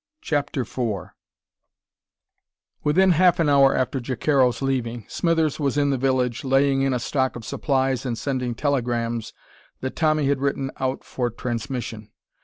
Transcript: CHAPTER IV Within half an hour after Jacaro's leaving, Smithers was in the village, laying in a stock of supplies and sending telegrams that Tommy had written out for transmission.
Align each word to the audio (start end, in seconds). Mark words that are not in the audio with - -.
CHAPTER 0.21 0.61
IV 0.61 1.11
Within 2.83 3.11
half 3.11 3.39
an 3.39 3.49
hour 3.49 3.75
after 3.77 3.99
Jacaro's 3.99 4.59
leaving, 4.63 5.05
Smithers 5.07 5.59
was 5.59 5.77
in 5.77 5.91
the 5.91 5.97
village, 5.99 6.43
laying 6.43 6.81
in 6.81 6.91
a 6.91 6.97
stock 6.97 7.35
of 7.35 7.45
supplies 7.45 8.03
and 8.03 8.17
sending 8.17 8.55
telegrams 8.55 9.31
that 9.81 9.95
Tommy 9.95 10.25
had 10.25 10.41
written 10.41 10.71
out 10.77 11.03
for 11.03 11.29
transmission. 11.29 12.09